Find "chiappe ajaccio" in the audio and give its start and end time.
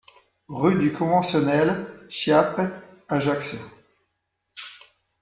2.09-3.59